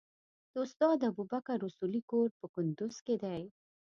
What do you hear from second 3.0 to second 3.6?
کې دی.